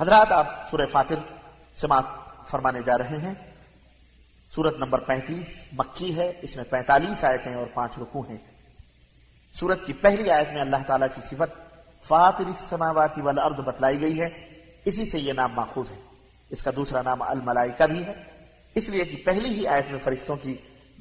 [0.00, 1.14] حضرات، آپ سورہ فاتر
[1.76, 2.04] سماعت
[2.48, 3.34] فرمانے جا رہے ہیں۔
[4.54, 8.36] سورت نمبر پینتیس مکی ہے، اس میں پینتالیس آیتیں اور پانچ رکو ہیں۔
[9.54, 11.74] سورت کی پہلی آیت میں اللہ تعالیٰ کی صفت
[12.06, 14.28] فاتر السماوات والارض بتلائی گئی ہے۔
[14.84, 16.00] اسی سے یہ نام ماخوذ ہے۔
[16.50, 18.12] اس کا دوسرا نام الملائکہ بھی ہے۔
[18.74, 20.56] اس لیے کہ پہلی ہی آیت میں فرشتوں کی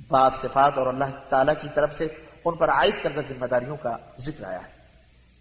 [0.07, 2.07] بعض صفات اور اللہ تعالیٰ کی طرف سے
[2.45, 4.71] ان پر عائد کردہ ذمہ داریوں کا ذکر آیا ہے۔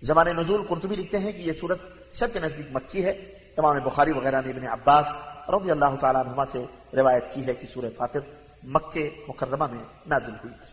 [0.02, 1.78] زمان نزول قرطبی لکھتے ہیں کہ یہ صورت
[2.12, 5.06] سب کے نزدیک مکی ہے۔ امام بخاری وغیرہ نے ابن عباس
[5.48, 6.64] رضی اللہ تعالیٰ عنہ سے
[6.96, 8.20] روایت کی ہے کہ سورہ فاتر
[8.64, 10.72] مکہ مکرمہ میں نازل ہوئی تھی۔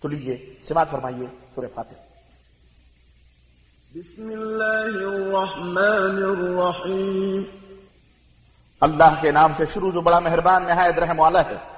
[0.00, 1.94] تو لیجیے سماعت فرمائیے سورہ فاتر۔
[3.94, 7.42] بسم اللہ الرحمن الرحیم۔
[8.80, 11.77] اللہ کے نام سے شروع جو بڑا مہربان نہایت رحم والا ہے۔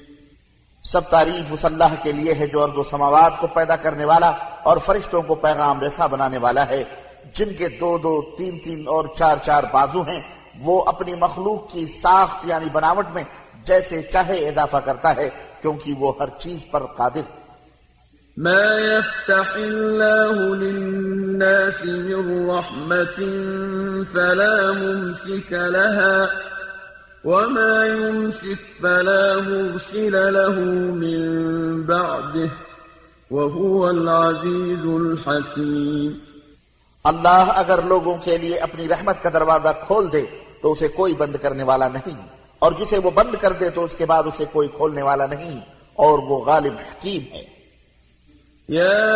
[0.91, 4.31] سب تعریف اس اللہ کے لیے ہے جو ارد و سماوات کو پیدا کرنے والا
[4.63, 6.83] اور فرشتوں کو پیغام رسا بنانے والا ہے۔
[7.33, 10.21] جن کے دو دو، تین تین اور چار چار بازو ہیں،
[10.59, 13.23] وہ اپنی مخلوق کی ساخت یعنی بناوٹ میں
[13.63, 15.29] جیسے چاہے اضافہ کرتا ہے،
[15.61, 17.21] کیونکہ وہ ہر چیز پر قادر۔
[18.37, 23.23] ما يفتح الله للناس من رحمة
[24.13, 26.50] فلا ممسك لها۔
[27.23, 30.55] وما يمسك فلا مرسل له
[31.01, 31.21] من
[31.83, 32.49] بعده
[33.31, 36.19] وهو العزيز الحكيم
[37.05, 40.25] اللہ اگر لوگوں کے لیے اپنی رحمت کا دروازہ کھول دے
[40.61, 42.17] تو اسے کوئی بند کرنے والا نہیں
[42.59, 45.59] اور جسے وہ بند کر دے تو اس کے بعد اسے کوئی کھولنے والا نہیں
[45.93, 47.43] اور وہ غالب حکیم ہے۔
[48.69, 49.07] يا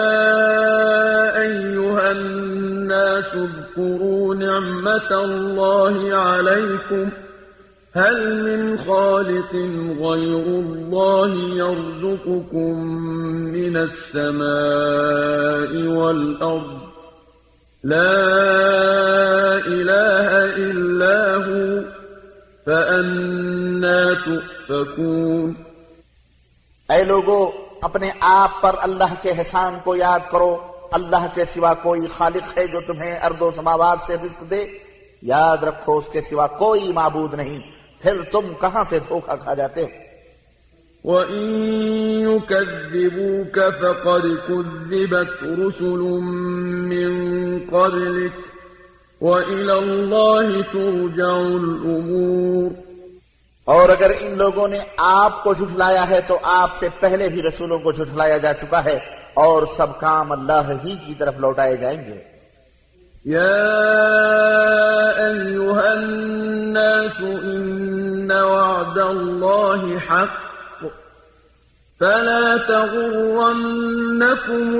[1.42, 7.25] أيها الناس اذكروا نعمة الله عليكم
[8.02, 9.56] هل من خالق
[10.00, 12.88] غير الله يرزقكم
[13.52, 14.48] من السماء
[15.98, 16.86] والأرض؟
[17.84, 18.16] لا
[19.68, 21.82] إله إلا هو،
[22.66, 25.54] فأنا تؤفكون.
[26.90, 27.52] اے لوگو،
[27.82, 30.58] اپنے آپ پر اللہ کے احسان کو یاد کرو۔
[30.92, 34.66] اللہ کے سوا کوئی خالق ہے جو تمہیں ارد و سماوات سے رزق دے۔
[35.22, 37.75] یاد رکھو، اس کے سوا کوئی معبود نہیں۔
[38.06, 39.88] پھر تم کہاں سے دھوکہ کھا جاتے ہو؟
[41.12, 41.64] وَإِن
[42.22, 46.22] يُكَذِّبُوكَ فَقَدْ كُذِّبَتْ رُسُلٌ
[46.88, 47.14] مِّن
[47.72, 48.42] قَبْلِكَ
[49.24, 52.74] وَإِلَى اللَّهِ تُرْجَعُ الْأُمُورُ۔
[53.66, 57.80] اور اگر ان لوگوں نے آپ کو جھٹلایا ہے تو آپ سے پہلے بھی رسولوں
[57.80, 59.00] کو جھٹلایا جا چکا ہے
[59.34, 62.35] اور سب کام اللہ ہی کی طرف لوٹائے جائیں گے۔
[63.26, 70.30] يا أيها الناس إن وعد الله حق
[72.02, 73.64] فلا تغرنكم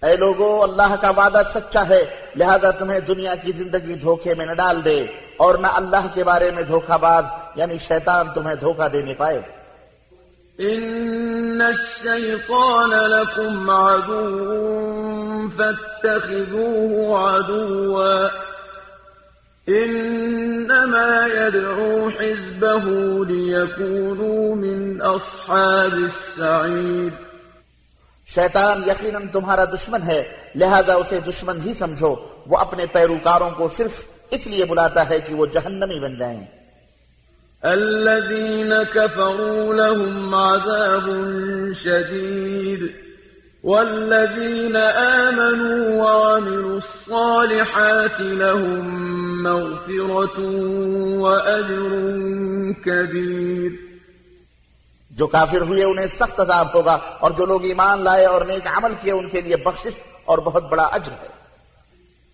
[0.03, 2.03] اے لوگو، اللہ کا وعدہ سچا ہے،
[2.35, 4.99] لہذا تمہیں دنیا کی زندگی دھوکے میں نہ ڈال دے
[5.37, 9.41] اور نہ اللہ کے بارے میں دھوکہ باز یعنی شیطان تمہیں دھوکہ دینے پائے
[10.59, 18.29] إن الشيطان لكم عدو فاتخذوه عدوا
[19.69, 22.85] إنما يدعو حزبه
[23.25, 27.11] ليكونوا من أصحاب السعير
[28.27, 30.23] شیطان یقیناً تمہارا دشمن ہے
[30.55, 32.15] لہذا اسے دشمن ہی سمجھو۔
[32.47, 36.60] وہ اپنے پیروکاروں کو صرف اس لیے بلاتا ہے کہ وہ جہنمی بن جائیں۔
[37.63, 41.05] الذين كفروا لهم عذاب
[41.75, 42.91] شديد
[43.63, 48.85] والذين آمنوا وعملوا الصالحات لهم
[49.43, 50.37] مغفرة
[51.19, 51.93] وأجر
[52.85, 53.71] كبير.
[55.11, 58.93] جو کافر ہوئے انہیں سخت عذاب ہوگا اور جو لوگ ایمان لائے اور نیک عمل
[59.01, 61.40] کیے ان کے لیے بخشش اور بہت بڑا اجر ہے۔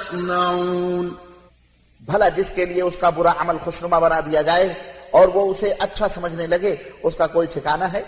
[0.00, 1.14] يصنعون.
[2.00, 4.74] بھلا جس کے لیے اس کا برا عمل خوشنما بنا دیا جائے
[5.10, 8.02] اور وہ اسے اچھا سمجھنے لگے، اس کا کوئی ٹھکانہ ہے؟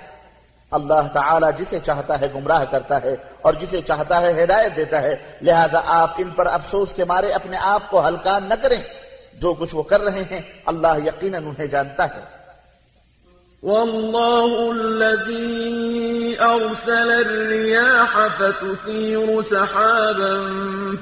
[0.71, 5.17] اللہ تعالی جسے چاہتا ہے گمراہ کرتا ہے اور جسے چاہتا ہے ہدایت دیتا ہے،
[5.43, 8.83] لہذا آپ ان پر افسوس کے مارے اپنے آپ کو ہلکا نہ کریں۔
[9.35, 12.40] جو کچھ وہ کر رہے ہیں، اللہ یقیناً انہیں جانتا ہے۔
[13.63, 20.35] والله الذي أرسل الرياح فتثير سحابا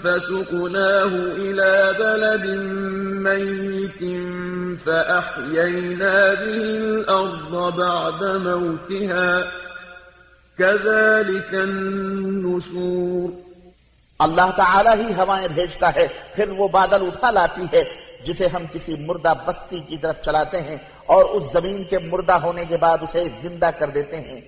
[0.02, 2.44] فسقناه إلى بلد
[3.22, 4.02] ميت
[4.84, 9.40] فأحيينا به الأرض بعد موتها.
[10.58, 13.31] كذلك النشور.
[14.19, 18.94] اللہ تعالی ہی ہوائیں بھیجتا ہے پھر وہ بادل اٹھا لاتی ہے۔ جسے ہم کسی
[19.06, 20.76] مردہ بستی کی طرف چلاتے ہیں
[21.06, 24.40] اور اس زمین کے مردہ ہونے کے بعد اسے زندہ کر دیتے ہیں،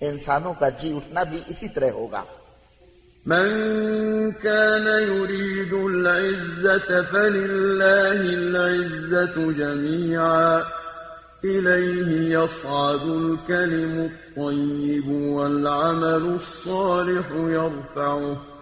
[0.00, 2.24] انسانوں کا جی اٹھنا بھی اسی طرح ہوگا۔
[3.26, 3.48] من
[4.42, 10.52] كان يريد العزة فلله العزة جميعا
[11.44, 18.57] إليه يصعد الكلم الطيب والعمل الصالح يرفعه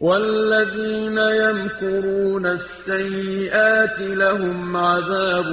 [0.00, 5.44] والذين يمكرون السيئات لهم عذاب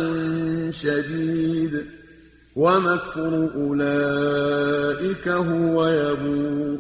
[0.72, 1.86] شديد
[2.56, 6.78] ومكر أولئك هو يبور.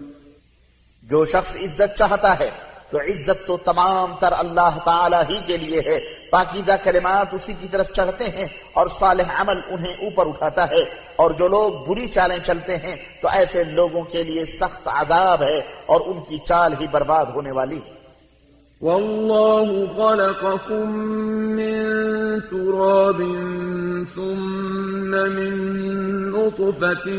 [1.11, 5.79] جو شخص عزت چاہتا ہے تو عزت تو تمام تر اللہ تعالی ہی کے لیے
[5.79, 5.99] ہے۔
[6.29, 11.31] پاکیزہ کلمات اسی کی طرف چڑھتے ہیں اور صالح عمل انہیں اوپر اٹھاتا ہے۔ اور
[11.31, 16.01] جو لوگ بری چالیں چلتے ہیں تو ایسے لوگوں کے لیے سخت عذاب ہے اور
[16.05, 17.79] ان کی چال ہی برباد ہونے والی
[18.81, 20.91] والله خلقكم
[21.55, 21.79] من
[22.39, 23.21] تراب
[24.15, 25.53] ثم من
[26.31, 27.11] نطفة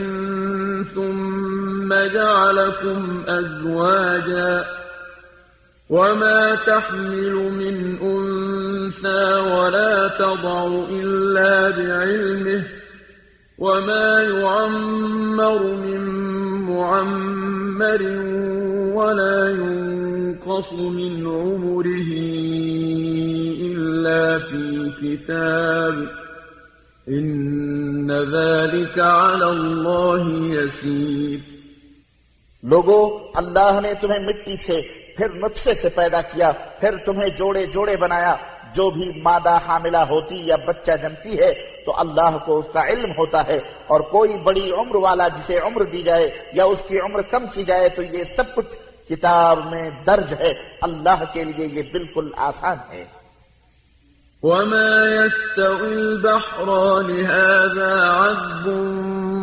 [0.95, 4.78] ثم جعلكم أزواجاً
[5.91, 12.65] وما تحمل من أنثى ولا تضع إلا بعلمه
[13.59, 16.01] وما يعمر من
[16.69, 18.03] معمر
[18.95, 22.11] ولا ينقص من عمره
[23.61, 26.09] إلا في كتاب
[27.09, 30.25] إن ذلك على الله
[30.55, 31.39] يسير
[32.63, 33.01] لوگو
[33.35, 34.81] اللہ نے تمہیں مٹی سے
[35.19, 38.35] پھر نطفے سے پیدا کیا، پھر تمہیں جوڑے جوڑے بنایا۔
[38.73, 43.13] جو بھی مادہ حاملہ ہوتی یا بچہ جنتی ہے، تو اللہ کو اس کا علم
[43.19, 47.23] ہوتا ہے۔ اور کوئی بڑی عمر والا جسے عمر دی جائے یا اس کی عمر
[47.23, 48.79] کم کی جائے، تو یہ سب کچھ
[49.09, 53.05] کتاب میں درج ہے۔ اللہ کے لیے یہ بالکل آسان ہے۔
[54.43, 58.67] وما يستوي البحران هذا عذب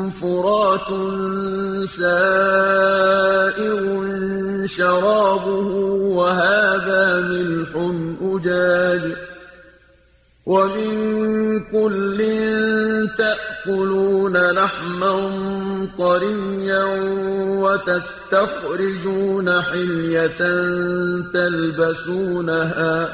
[0.09, 0.87] فرات
[1.89, 3.81] سائر
[4.65, 5.67] شرابه
[6.15, 7.69] وهذا ملح
[8.21, 9.15] أجاج
[10.45, 10.95] ومن
[11.71, 12.19] كل
[13.17, 15.15] تأكلون لحما
[15.97, 16.83] طريا
[17.63, 20.37] وتستخرجون حلية
[21.33, 23.09] تلبسونها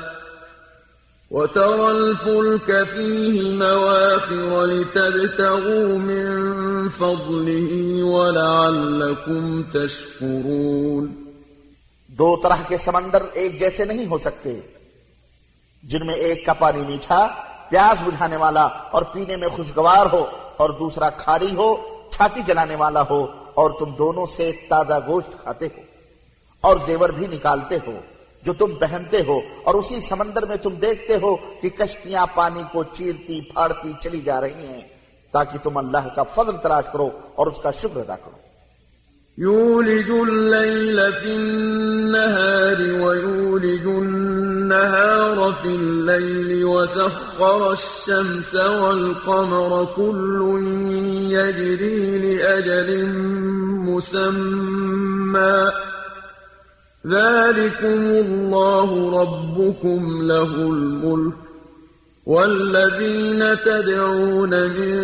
[1.32, 7.70] وترى الفلك فيه مواخر لتبتغوا من فضله
[8.04, 11.08] ولعلكم تشكرون.
[12.10, 14.60] دو طرح کے سمندر ایک جیسے نہیں ہو سکتے،
[15.84, 17.28] جن میں ایک کا پانی میٹھا،
[17.70, 20.26] پیاس بجھانے والا اور پینے میں خوشگوار ہو،
[20.58, 21.76] اور دوسرا کھاری ہو،
[22.10, 25.82] چھاتی جلانے والا ہو، اور تم دونوں سے تازہ گوشت کھاتے ہو،
[26.62, 28.00] اور زیور بھی نکالتے ہو۔
[28.46, 32.84] جو تم پہنتے ہو اور اسی سمندر میں تم دیکھتے ہو کہ کشتیاں پانی کو
[32.84, 34.82] چیرتی، پھاڑتی چلی جا رہی ہیں۔
[35.34, 38.42] تاکہ تم اللہ کا فضل تلاش کرو اور اس کا شکر ادا کرو۔
[39.38, 53.18] يولج الليل في النهار ويولج النهار في الليل وسخر الشمس والقمر كل يجري لأجل
[53.88, 55.91] مسمى
[57.08, 58.90] ذلكم الله
[59.22, 61.34] ربكم له الملك
[62.28, 64.98] والذين تدعون من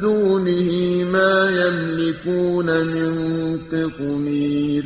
[0.00, 0.70] دونه
[1.04, 4.82] ما يملكون من قطمير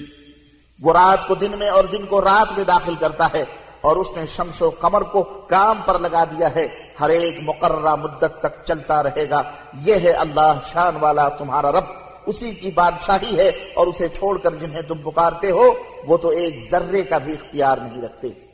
[0.82, 3.44] وہ رات کو دن میں اور دن کو رات میں داخل کرتا ہے
[3.80, 6.68] اور اس نے شمس و قمر کو کام پر لگا دیا ہے۔
[7.00, 9.42] ہر ایک مقررہ مدت تک چلتا رہے گا۔
[9.86, 14.50] یہ ہے اللہ شان والا تمہارا رب۔ اسی کی بادشاہی ہے اور اسے چھوڑ کر
[14.60, 15.74] جنہیں تم پکارتے ہو،
[16.06, 18.52] وہ تو ایک ذرے کا بھی اختیار نہیں رکھتے۔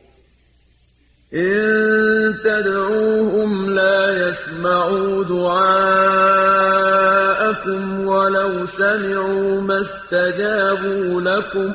[1.32, 5.68] إن تدعوهم لا يسمعوا دعاءكم
[8.08, 11.72] ولو سمعوا ما استجابوا لكم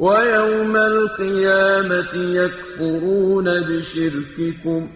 [0.00, 4.86] ويوم القيامة يكفرون بشرككم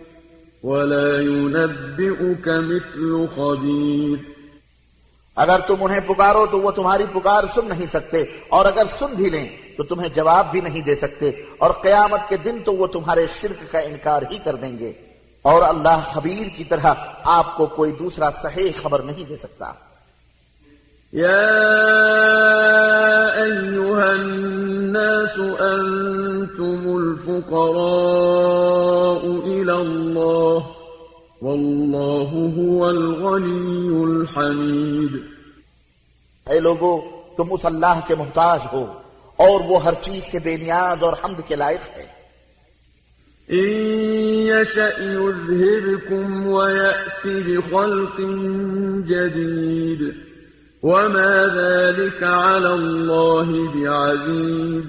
[0.62, 4.35] ولا ينبئك مثل خبير
[5.36, 9.30] اگر تم انہیں پکارو تو وہ تمہاری پکار سن نہیں سکتے اور اگر سن بھی
[9.30, 13.26] لیں تو تمہیں جواب بھی نہیں دے سکتے اور قیامت کے دن تو وہ تمہارے
[13.40, 14.92] شرک کا انکار ہی کر دیں گے
[15.42, 19.72] اور اللہ خبیر کی طرح آپ کو کوئی دوسرا صحیح خبر نہیں دے سکتا۔
[21.12, 21.42] يا
[23.42, 28.10] أيها الناس أنتم الفقراء
[29.46, 30.75] إلى الله
[31.46, 35.16] والله هو الغني الحميد
[36.50, 37.00] اے لوگو
[37.36, 38.92] تم اس اللہ کے محتاج ہو
[39.36, 42.16] اور وہ ہر چیز سے بے نیاز اور حمد کے لائق ہے۔
[43.50, 43.72] إن
[44.46, 48.20] يشأ يذهبكم ويأتي بخلق
[49.08, 50.02] جديد
[50.82, 54.84] وما ذلك على الله بعزيز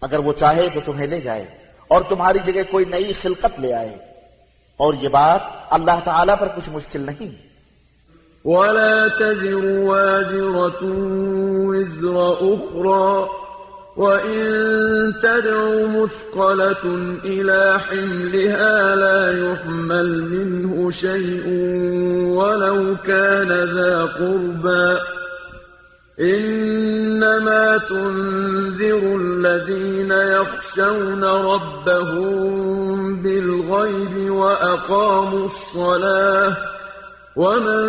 [0.00, 1.46] اگر وہ چاہے تو تمہیں لے جائے
[1.88, 4.17] اور تمہاری جگہ کوئی نئی خلقت لے آئے۔
[4.78, 7.48] اور یہ بات اللہ تعالیٰ پر کچھ مشکل نہیں۔
[8.44, 10.82] ولا تزر وازرة
[11.68, 13.28] وزر أخرى
[13.96, 14.42] وإن
[15.22, 16.84] تدع مثقلة
[17.24, 21.46] إلى حملها لا يحمل منه شيء
[22.36, 24.98] ولو كان ذا قربى
[26.20, 36.56] إنما تنذر الذين يخشون ربهم بالغيب وأقاموا الصلاة
[37.36, 37.82] ومن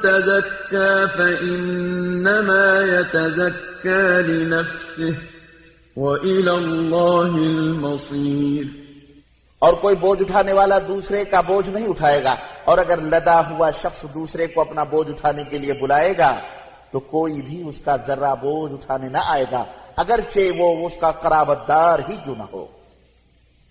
[0.00, 5.14] تزكى فإنما يتزكى لنفسه
[5.96, 8.64] وإلى الله المصير
[9.58, 13.70] اور کوئی بوجھ اٹھانے والا دوسرے کا بوجھ نہیں اٹھائے گا اور اگر لدا ہوا
[13.82, 16.40] شخص دوسرے کو اپنا بوجھ اٹھانے کے لیے بلائے گا،
[16.92, 19.64] تو کوئی بھی اس کا ذرہ بوجھ اٹھانے نہ آئے گا،
[19.96, 22.66] اگرچہ وہ اس کا قرابت دار ہی کیوں نہ ہو۔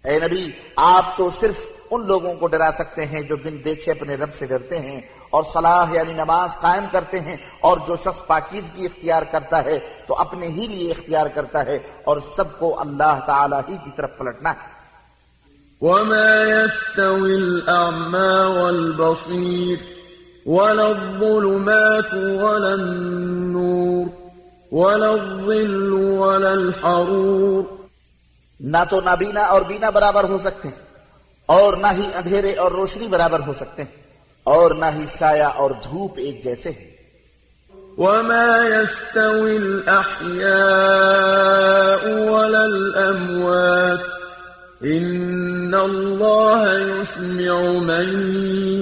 [0.04, 4.16] اے نبی، آپ تو صرف ان لوگوں کو ڈرا سکتے ہیں جو بن دیکھے اپنے
[4.16, 8.86] رب سے ڈرتے ہیں اور صلاح یعنی نماز قائم کرتے ہیں اور جو شخص پاکیزگی
[8.86, 13.56] اختیار کرتا ہے تو اپنے ہی لیے اختیار کرتا ہے اور سب کو اللہ تعالی
[13.70, 14.80] ہی کی طرف پلٹنا ہے۔
[15.82, 19.78] وما يستوي الأعمى والبصير
[20.46, 24.08] ولا الظلمات ولا النور
[24.72, 27.79] ولا الظل ولا الحرور
[28.60, 30.78] نہ تو نابینا اور بینا برابر ہو سکتے ہیں
[31.50, 33.98] اور نہ ہی اندھیرے اور روشنی برابر ہو سکتے ہیں
[34.46, 36.88] اور نہ ہی سایہ اور دھوپ ایک جیسے ہیں
[37.98, 40.44] وما يستوي الأحياء
[42.26, 44.06] ولا الأموات
[44.84, 48.08] إن الله يسمع من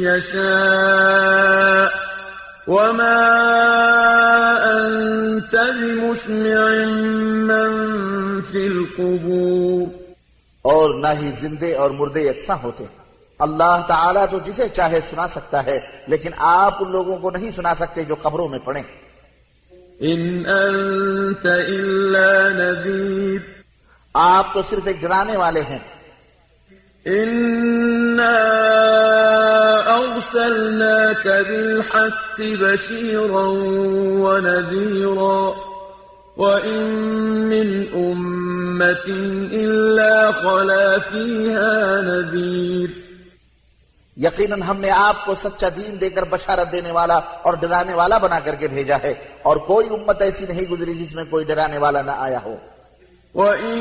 [0.01, 1.91] يشاء
[2.67, 3.23] وما
[4.77, 6.85] أنت بمسمع
[7.43, 7.71] من
[8.43, 8.67] في
[8.99, 9.87] القبور
[10.61, 12.97] اور نہ ہی زندے اور مردے یکساں ہوتے ہیں۔
[13.39, 17.75] اللہ تعالیٰ تو جسے چاہے سنا سکتا ہے لیکن آپ ان لوگوں کو نہیں سنا
[17.75, 18.81] سکتے جو قبروں میں پڑے
[20.03, 23.39] إن أنت إلا نذير
[24.13, 25.79] آپ تو صرف ایک ڈرانے والے ہیں۔
[27.05, 28.33] إنا
[29.87, 33.47] أرسلناك بالحق بشيرا
[34.23, 35.51] ونذيرا
[36.37, 36.83] وإن
[37.49, 37.83] من
[38.77, 39.07] أمة
[39.53, 42.89] إلا خلا فيها نذير
[44.17, 48.17] یقیناً ہم نے آپ کو سچا دین دے کر بشارت دینے والا اور ڈرانے والا
[48.17, 51.77] بنا کر کے بھیجا ہے اور کوئی امت ایسی نہیں گزری جس میں کوئی ڈرانے
[51.77, 52.55] والا نہ آیا ہو۔
[53.37, 53.77] وإن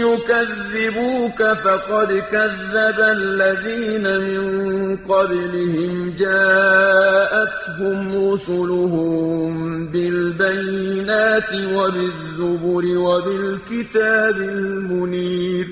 [0.00, 7.98] يكذبوك فقد كذب الذين من قبلهم جاءتهم
[8.32, 15.66] رسلهم بالبينات وبالزبر وبالكتاب المنير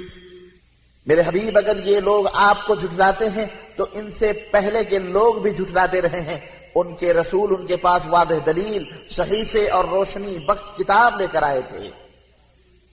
[1.07, 5.43] میرے حبیب، اگر یہ لوگ آپ کو جھٹلاتے ہیں، تو ان سے پہلے کے لوگ
[5.43, 6.38] بھی جھٹلاتے رہے ہیں۔
[6.75, 11.43] ان کے رسول، ان کے پاس واضح دلیل، صحیفے اور روشنی بخش کتاب لے کر
[11.43, 12.03] آئے تھے۔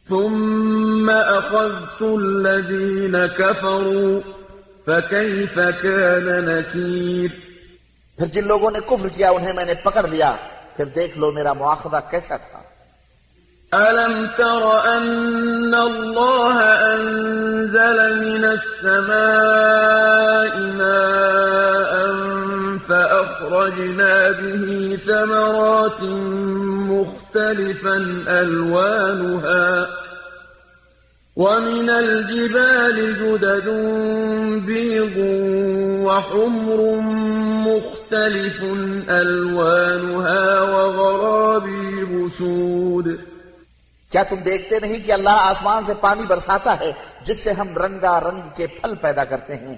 [0.09, 4.19] ثم أخذت الذين كفروا
[4.85, 7.29] فكيف كان نكير؟
[8.17, 10.35] پھر جن لوگوں نے کفر کیا انہیں میں نے پکڑ لیا۔
[10.75, 12.61] پھر دیکھ لو میرا مواخذہ کیسا تھا۔
[13.73, 16.59] ألم تر أن الله
[16.93, 19.11] أنزل من السماء
[20.59, 22.30] ماء
[22.91, 26.01] فأخرجنا به ثمرات
[26.91, 29.87] مختلفا ألوانها
[31.37, 33.67] ومن الجبال جدد
[34.65, 35.17] بيض
[36.05, 36.95] وحمر
[37.67, 38.63] مختلف
[39.09, 43.07] ألوانها وغرابيب سود
[44.11, 46.91] کیا تم دیکھتے نہیں کہ اللہ آسمان سے پانی برساتا ہے
[47.23, 49.77] جس سے ہم رنگا رنگ کے پھل پیدا کرتے ہیں؟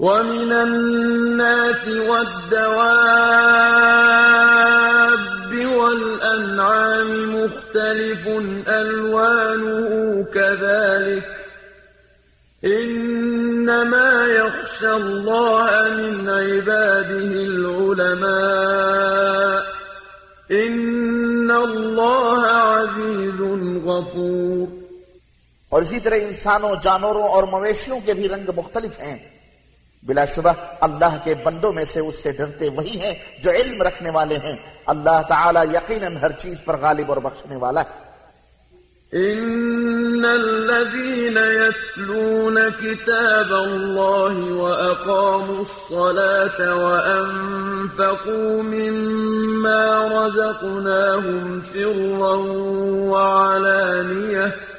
[0.00, 3.10] ومن الناس والدواب
[5.76, 8.28] والأنعام مختلف
[8.68, 11.28] ألوانه كذلك
[12.62, 18.80] إنما يخشى الله من عباده العلماء
[20.50, 20.79] إن
[21.62, 23.40] اللہ عزیز
[23.84, 24.66] غفور۔
[25.68, 29.16] اور اسی طرح انسانوں، جانوروں اور مویشیوں کے بھی رنگ مختلف ہیں۔
[30.02, 34.10] بلا شبہ اللہ کے بندوں میں سے اس سے ڈرتے وہی ہیں جو علم رکھنے
[34.10, 38.09] والے ہیں۔ اللہ تعالی یقیناً ہر چیز پر غالب اور بخشنے والا ہے۔
[39.14, 52.34] إن الذين يتلون كتاب الله وأقاموا الصلاة وأنفقوا مما رزقناهم سرا
[53.10, 54.69] وعلانيةً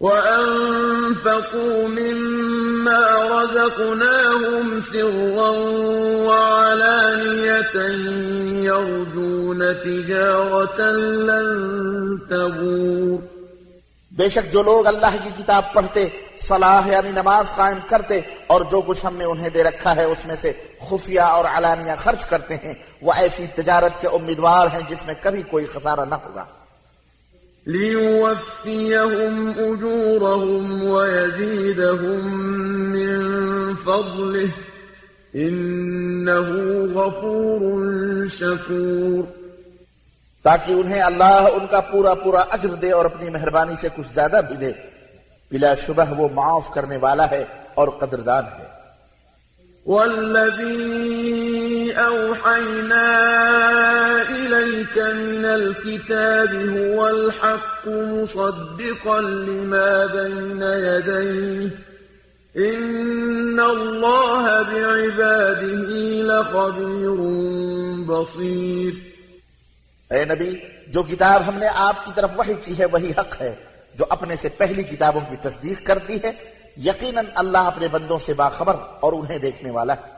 [0.00, 5.48] وأنفقوا مما رزقناهم سرا
[6.28, 7.74] وعلانية
[8.64, 10.80] يرجون تجارة
[11.28, 11.48] لن
[12.30, 13.18] تبور
[14.12, 16.08] بے شک جو لوگ اللہ کی کتاب پڑھتے،
[16.40, 20.26] صلاح یعنی نماز قائم کرتے اور جو کچھ ہم نے انہیں دے رکھا ہے، اس
[20.26, 20.52] میں سے
[20.90, 25.42] خفیہ اور علانیہ خرچ کرتے ہیں۔ وہ ایسی تجارت کے امیدوار ہیں جس میں کبھی
[25.42, 26.44] کوئی خسارہ نہ ہوگا۔
[27.68, 32.20] ليوفيهم أجورهم ويزيدهم
[32.92, 33.20] من
[33.76, 34.48] فضله
[35.34, 36.46] إنه
[36.94, 37.60] غفور
[38.26, 39.24] شكور۔
[40.42, 44.40] تاکہ انہیں اللہ ان کا پورا پورا اجر دے اور اپني مہربانی سے کچھ زیادہ
[44.48, 44.72] بھی دے۔
[45.50, 47.44] بلا شبہ وہ معاف کرنے والا ہے
[47.74, 48.68] اور قدردان ہے۔
[49.86, 50.82] والذي
[51.96, 53.24] أوحينا
[54.78, 61.68] إليك من الكتاب هو الحق مصدقا لما بين يديه.
[62.56, 65.90] إن الله بعباده
[66.26, 67.16] لخبير
[68.06, 68.92] بصير.
[70.10, 70.56] اے نبی،
[70.88, 73.54] جو کتاب ہم نے آپ کی طرف وحی کی ہے، وہی حق ہے،
[73.94, 76.32] جو اپنے سے پہلی کتابوں کی تصدیق کرتی ہے،
[76.76, 80.17] یقیناً اللہ اپنے بندوں سے باخبر اور انہیں دیکھنے والا ہے۔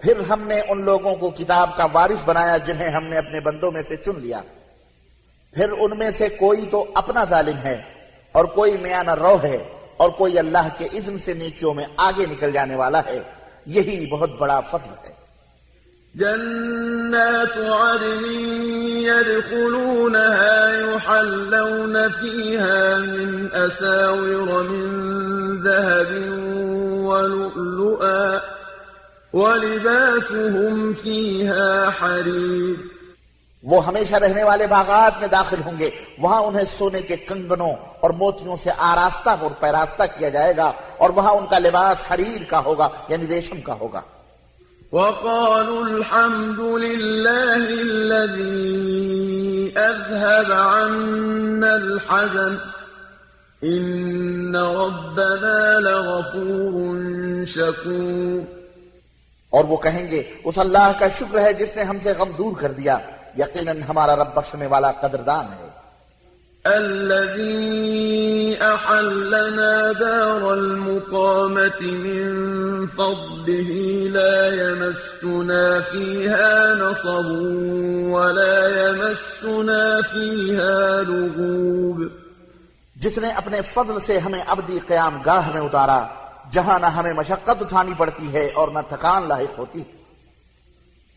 [0.00, 3.72] پھر ہم نے ان لوگوں کو کتاب کا وارث بنایا جنہیں ہم نے اپنے بندوں
[3.72, 4.40] میں سے چن لیا۔
[5.52, 7.82] پھر ان میں سے کوئی تو اپنا ظالم ہے
[8.32, 9.58] اور کوئی میانہ رو ہے
[9.96, 13.22] اور کوئی اللہ کے اذن سے نیکیوں میں آگے نکل جانے والا ہے۔
[13.66, 15.20] یہی بہت بڑا فضل ہے۔
[16.14, 18.24] جنات عدن
[19.06, 25.00] يدخلونها يحلون فيها من أساور من
[25.62, 26.24] ذهب
[27.06, 28.38] ولؤلؤا
[29.34, 32.74] ولباسهم فيها حرير.
[33.62, 38.10] وہ ہمیشہ رہنے والے باغات میں داخل ہوں گے۔ وہاں انہیں سونے کے کنگنوں اور
[38.10, 42.58] موتیوں سے آراستہ اور پیراستہ کیا جائے گا اور وہاں ان کا لباس حریر کا
[42.58, 44.00] ہوگا یعنی ریشم کا ہوگا۔
[44.92, 48.50] وقالوا الحمد لله الذي
[49.74, 52.56] أذهب عنا الحزن.
[53.64, 58.59] إن ربنا لغفور شكور.
[59.50, 62.52] اور وہ کہیں گے اس اللہ کا شکر ہے جس نے ہم سے غم دور
[62.60, 62.98] کر دیا۔
[63.38, 65.70] یقیناً ہمارا رب بخشنے والا قدردان ہے۔
[66.64, 77.30] الذي أحلنا دار المقامة من فضله لا يمسنا فيها نصب
[78.12, 82.04] ولا يمسنا فيها لغوب.
[82.96, 86.06] جس نے اپنے فضل سے ہمیں ابدی قیام گاہ میں اتارا
[86.52, 90.00] جہاں نہ ہمیں مشقت اٹھانی پڑتی ہے اور نہ تھکان لاحق ہوتی ہے۔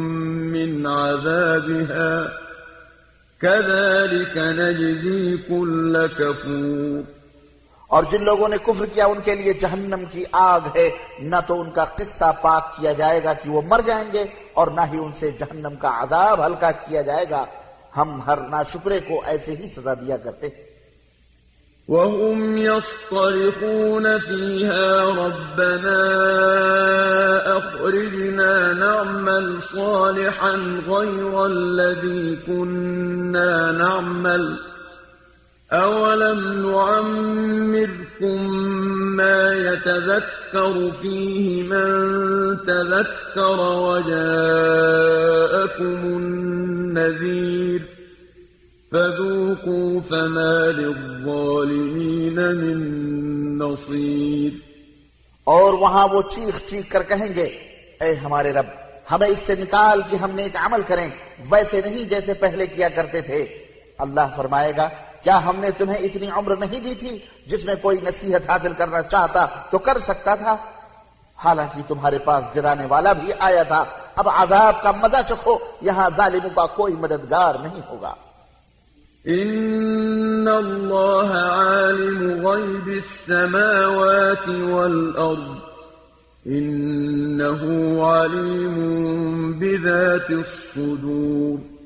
[0.52, 2.26] من عذابها۔
[3.38, 7.17] كذلك نجزي كل كفور
[7.88, 11.60] اور جن لوگوں نے کفر کیا، ان کے لیے جہنم کی آگ ہے۔ نہ تو
[11.60, 14.24] ان کا قصہ پاک کیا جائے گا کہ وہ مر جائیں گے
[14.54, 17.44] اور نہ ہی ان سے جہنم کا عذاب ہلکا کیا جائے گا۔
[17.96, 20.68] ہم ہر ناشکرے کو ایسے ہی سزا دیا کرتے ہیں۔
[21.90, 25.98] وهم يصطرخون فيها ربنا
[27.58, 30.50] أخرجنا نعمل صالحا
[30.86, 34.56] غير الذي كنا نعمل
[35.72, 38.38] أولم نعمركم
[39.16, 41.88] ما يتذكر فيه من
[42.66, 44.16] تذكر وجاءكم
[46.16, 47.82] النذير
[48.92, 52.78] فذوقوا فما للظالمين من
[53.58, 54.52] نصير
[55.44, 57.48] اور وہاں وہ چیخ چیخ کر کہیں گے،
[58.00, 58.68] اے ہمارے رب،
[59.10, 61.08] ہمیں اس سے نکال کہ ہم نیک عمل کریں،
[61.50, 63.40] ویسے نہیں جیسے پہلے کیا کرتے تھے۔
[63.98, 64.88] اللہ فرمائے گا
[65.28, 69.02] کیا ہم نے تمہیں اتنی عمر نہیں دی تھی جس میں کوئی نصیحت حاصل کرنا
[69.02, 70.56] چاہتا تو کر سکتا تھا؟
[71.44, 73.84] حالانکہ تمہارے پاس جرانے والا بھی آیا تھا۔
[74.16, 78.14] اب عذاب کا مزہ چکھو، یہاں ظالموں کا کوئی مددگار نہیں ہوگا۔
[79.28, 85.56] إن الله عالم غيب السماوات والأرض
[86.46, 87.66] إنه
[88.00, 88.76] عليم
[89.52, 91.77] بذات الصدور۔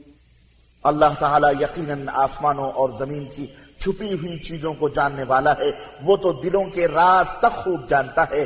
[0.82, 3.46] اللہ تعالیٰ یقیناً آسمانوں اور زمین کی
[3.78, 5.70] چھپی ہوئی چیزوں کو جاننے والا ہے۔
[6.02, 8.44] وہ تو دلوں کے راز تک خوب جانتا ہے۔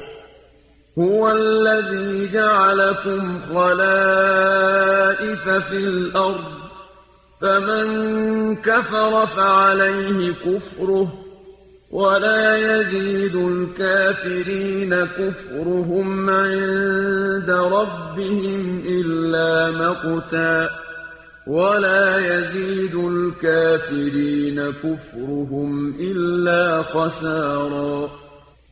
[1.03, 6.67] هو الذي جعلكم خلائف في الأرض،
[7.41, 11.05] فمن كفر فعليه كفره،
[11.93, 20.86] ولا يزيد الكافرين كفرهم عند ربهم إلا مقتا۔
[21.47, 28.07] ولا يزيد الكافرين كفرهم إلا خسارا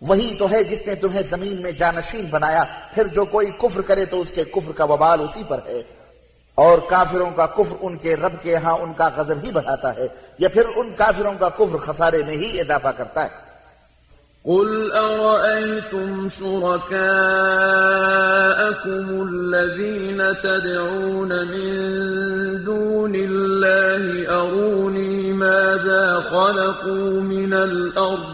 [0.00, 4.04] وہی تو ہے جس نے تمہیں زمین میں جانشین بنایا۔ پھر جو کوئی کفر کرے
[4.04, 5.82] تو اس کے کفر کا وبال اسی پر ہے۔
[6.54, 10.06] اور کافروں کا کفر ان کے رب کے ہاں ان کا غضب ہی بڑھاتا ہے۔
[10.38, 13.43] یا پھر ان کافروں کا کفر خسارے میں ہی اضافہ کرتا ہے۔
[14.46, 16.96] قل أرأيتم شركاءكم
[19.33, 21.74] الذين تدعون من
[22.64, 28.33] دون الله أروني ماذا خلقوا من الأرض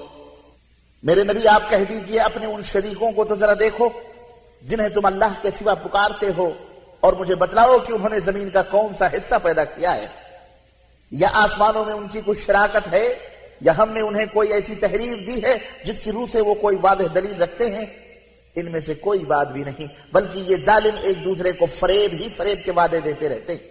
[1.03, 3.89] میرے نبی، آپ کہہ دیجیے اپنے ان شریکوں کو تو ذرا دیکھو
[4.61, 6.51] جنہیں تم اللہ کے سوا پکارتے ہو
[6.99, 10.05] اور مجھے بتلاؤ کہ انہوں نے زمین کا کون سا حصہ پیدا کیا ہے۔
[11.11, 13.13] یا آسمانوں میں ان کی کچھ شراکت ہے؟
[13.61, 16.77] یا ہم نے انہیں کوئی ایسی تحریر دی ہے جس کی روح سے وہ کوئی
[16.81, 17.85] واضح دلیل رکھتے ہیں؟
[18.55, 22.29] ان میں سے کوئی بات بھی نہیں، بلکہ یہ ظالم ایک دوسرے کو فریب ہی
[22.37, 23.70] فریب کے وعدے دیتے رہتے ہیں۔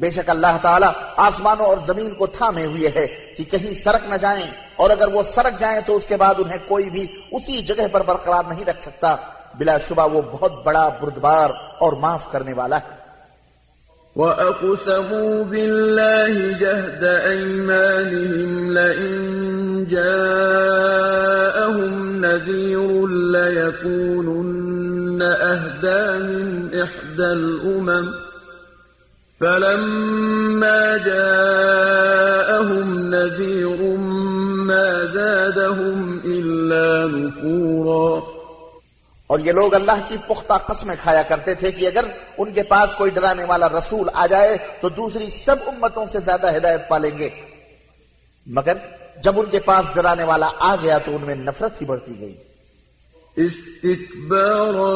[0.00, 4.14] بے شک اللہ تعالیٰ آسمانوں اور زمین کو تھامے ہوئے ہے کہ کہیں سرک نہ
[4.14, 7.86] جائیں اور اگر وہ سرک جائیں تو اس کے بعد انہیں کوئی بھی اسی جگہ
[7.92, 9.16] پر برقرار نہیں رکھ سکتا۔
[9.58, 12.98] بلا شبہ وہ بہت بڑا بردبار اور معاف کرنے والا ہے۔
[14.16, 28.27] وَأَقْسَمُوا بِاللَّهِ جَهْدَ أَيْمَانِهِمْ لَئِن جَاءَهُمْ نَذِيرٌ لَيَكُونُنَّ أَهْدَى مِنْ إِحْدَى الْأُمَمِ
[29.40, 33.82] فلما جاءهم نذير
[34.70, 38.20] ما زادهم إلا نفورا
[39.26, 42.04] اور یہ لوگ اللہ کی پختہ قسمیں کھایا کرتے تھے کہ اگر
[42.38, 46.56] ان کے پاس کوئی ڈرانے والا رسول آ جائے تو دوسری سب امتوں سے زیادہ
[46.56, 47.28] ہدایت پالیں گے۔
[48.46, 48.76] مگر
[49.22, 52.34] جب ان کے پاس ڈرانے والا آ گیا تو ان میں نفرت ہی بڑھتی گئی۔
[53.36, 54.92] استكبارا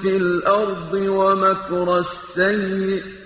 [0.00, 3.25] في الأرض ومكر السيء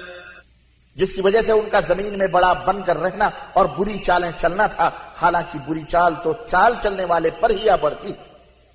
[1.01, 4.31] جس کی وجہ سے ان کا زمین میں بڑا بن کر رہنا اور بری چالیں
[4.37, 4.89] چلنا تھا۔
[5.21, 8.13] حالانکہ بری چال تو چال چلنے والے پر ہی آ پڑتی۔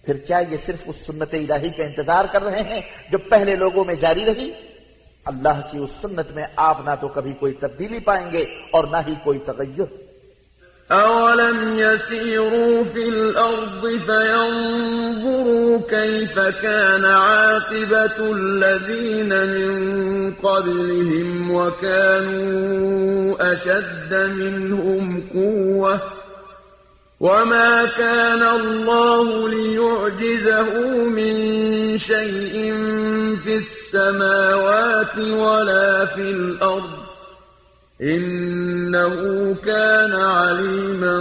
[0.05, 3.85] پھر کیا یہ صرف اس سنت الہی کا انتظار کر رہے ہیں جو پہلے لوگوں
[3.85, 4.51] میں جاری رہی؟
[5.25, 8.97] اللہ کی اس سنت میں آپ نہ تو کبھی کوئی تبدیلی پائیں گے اور نہ
[9.07, 10.07] ہی کوئی تغیر۔
[10.93, 14.96] أولم يسيروا في الأرض فينظروا
[16.07, 26.01] كيف كان عاقبة الذين من قبلهم وكانوا أشد منهم قوة
[27.21, 31.35] وما كان الله ليعجزه من
[31.99, 32.75] شيء
[33.45, 36.91] في السماوات ولا في الأرض
[38.03, 41.19] إنه كان عليما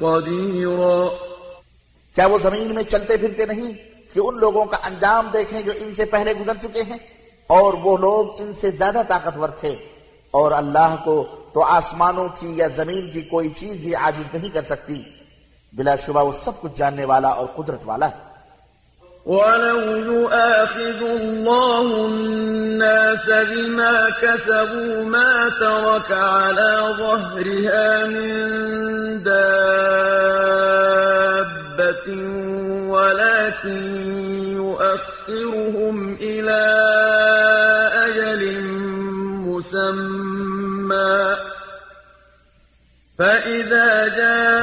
[0.00, 1.10] قديرا
[2.28, 6.04] وہ زمین میں چلتے پھرتے نہیں کہ ان لوگوں کا انجام دیکھیں جو ان سے
[6.04, 6.98] پہلے گزر چکے ہیں
[7.46, 9.76] اور وہ لوگ ان سے زیادہ طاقتور تھے
[10.30, 14.62] اور اللہ کو تو آسمانوں کی یا زمین کی کوئی چیز بھی عاجز نہیں کر
[14.62, 15.02] سکتی۔
[15.72, 18.14] بلا شبہ وہ سب کچھ جاننے والا اور قدرت والا ہے۔
[19.26, 30.06] ولو يؤاخذ الله الناس بما كسبوا ما ترك على ظهرها من دابة
[33.06, 34.02] ولكن
[34.58, 36.62] يؤخرهم إلى
[38.04, 38.60] أجل
[39.46, 41.22] مسمى.
[43.18, 44.62] فإذا جاء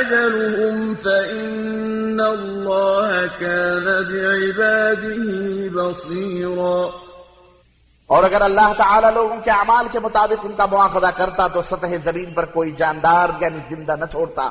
[0.00, 5.24] أجلهم فإن الله كان بعباده
[5.72, 6.90] بصيرا.
[8.06, 11.86] اور اگر اللہ تعالیٰ لوگوں کے اعمال کے مطابق ان کا مواخذہ کرتا تو سطح
[12.04, 14.50] زمین پر کوئی جاندار یعنی زندہ نہ چھوڑتا۔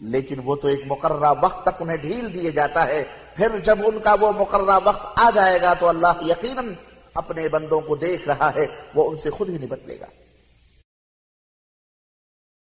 [0.00, 3.98] لیکن وہ تو ایک مقررہ وقت تک انہیں ڈھیل دیے جاتا ہے۔ پھر جب ان
[3.98, 6.74] کا وہ مقررہ وقت آ جائے گا تو اللہ یقیناً
[7.14, 10.06] اپنے بندوں کو دیکھ رہا ہے، وہ ان سے خود ہی نپٹ لے گا۔